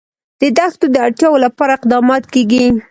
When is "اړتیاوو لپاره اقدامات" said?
1.05-2.23